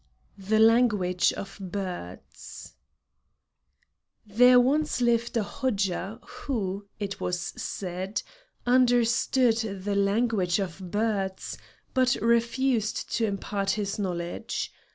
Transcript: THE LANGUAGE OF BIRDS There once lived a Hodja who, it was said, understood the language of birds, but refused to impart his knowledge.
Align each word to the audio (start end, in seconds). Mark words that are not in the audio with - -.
THE 0.39 0.57
LANGUAGE 0.57 1.33
OF 1.33 1.59
BIRDS 1.61 2.73
There 4.25 4.59
once 4.59 4.99
lived 4.99 5.37
a 5.37 5.43
Hodja 5.43 6.17
who, 6.25 6.87
it 6.99 7.21
was 7.21 7.39
said, 7.55 8.23
understood 8.65 9.57
the 9.57 9.93
language 9.95 10.57
of 10.57 10.89
birds, 10.89 11.59
but 11.93 12.15
refused 12.19 13.11
to 13.17 13.27
impart 13.27 13.69
his 13.69 13.99
knowledge. 13.99 14.73